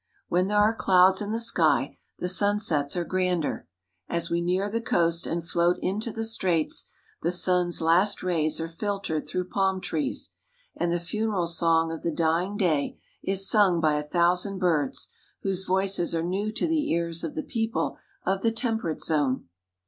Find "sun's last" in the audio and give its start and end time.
7.31-8.23